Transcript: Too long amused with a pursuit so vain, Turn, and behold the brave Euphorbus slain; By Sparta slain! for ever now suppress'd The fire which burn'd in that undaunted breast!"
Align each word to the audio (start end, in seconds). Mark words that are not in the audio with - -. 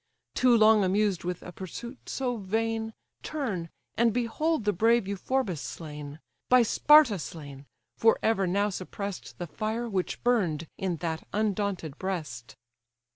Too 0.33 0.57
long 0.57 0.83
amused 0.83 1.23
with 1.23 1.43
a 1.43 1.51
pursuit 1.51 2.09
so 2.09 2.37
vain, 2.37 2.95
Turn, 3.21 3.69
and 3.95 4.11
behold 4.11 4.65
the 4.65 4.73
brave 4.73 5.07
Euphorbus 5.07 5.61
slain; 5.61 6.19
By 6.49 6.63
Sparta 6.63 7.19
slain! 7.19 7.67
for 7.97 8.17
ever 8.23 8.47
now 8.47 8.69
suppress'd 8.71 9.37
The 9.37 9.45
fire 9.45 9.87
which 9.87 10.23
burn'd 10.23 10.65
in 10.75 10.95
that 11.05 11.27
undaunted 11.33 11.99
breast!" 11.99 12.55